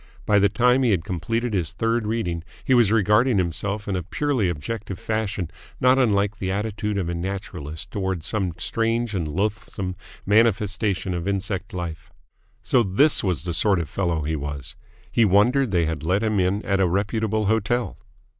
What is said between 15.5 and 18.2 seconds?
they had let him in at a reputable hotel.